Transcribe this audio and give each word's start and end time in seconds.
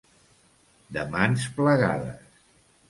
De 0.97 1.03
mans 1.13 1.47
plegades. 1.59 2.39